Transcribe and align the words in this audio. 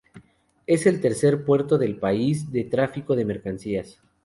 Es 0.65 0.87
el 0.87 0.99
tercer 0.99 1.45
puerto 1.45 1.77
del 1.77 1.95
país 1.99 2.51
de 2.51 2.63
tráfico 2.63 3.15
de 3.15 3.23
mercancías. 3.23 4.01